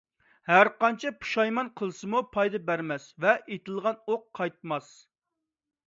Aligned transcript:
ھەرقانچە 0.51 1.11
پۇشايمان 1.25 1.69
قىلسىمۇ 1.81 2.23
پايدا 2.37 2.63
بەرمەس 2.71 3.07
ۋە 3.27 3.37
ئېتىلغان 3.45 4.05
ئوق 4.07 4.29
قايتماس. 4.41 4.91